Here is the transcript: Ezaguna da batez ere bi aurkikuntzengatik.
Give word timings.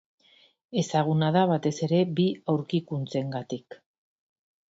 Ezaguna 0.81 1.27
da 1.35 1.43
batez 1.51 1.75
ere 1.89 1.99
bi 2.19 2.27
aurkikuntzengatik. 2.53 3.79